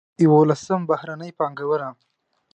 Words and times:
یولسم: 0.23 0.81
بهرنۍ 0.89 1.31
پانګونه. 1.39 1.89